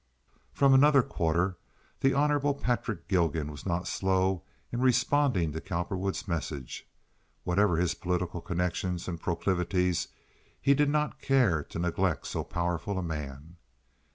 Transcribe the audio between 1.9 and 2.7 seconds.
the Hon.